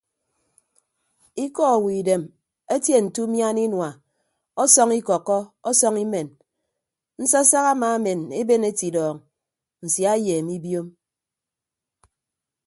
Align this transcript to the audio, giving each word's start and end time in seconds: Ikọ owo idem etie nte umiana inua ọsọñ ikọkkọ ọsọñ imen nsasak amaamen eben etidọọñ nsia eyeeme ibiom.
Ikọ 1.45 1.61
owo 1.75 1.89
idem 1.99 2.23
etie 2.73 2.97
nte 3.05 3.19
umiana 3.27 3.61
inua 3.65 3.89
ọsọñ 4.63 4.89
ikọkkọ 4.99 5.37
ọsọñ 5.69 5.95
imen 6.05 6.27
nsasak 7.21 7.65
amaamen 7.73 8.19
eben 8.39 8.63
etidọọñ 8.69 9.17
nsia 9.85 10.11
eyeeme 10.17 10.51
ibiom. 10.57 10.87